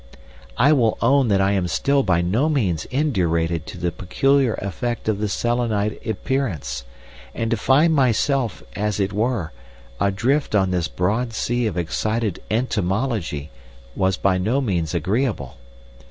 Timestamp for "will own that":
0.73-1.41